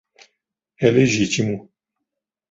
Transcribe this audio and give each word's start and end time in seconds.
É 0.79 0.89
legítimo 0.89 1.71